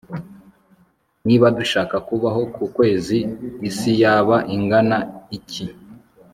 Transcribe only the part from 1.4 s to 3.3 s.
dushaka kubaho ku kwezi,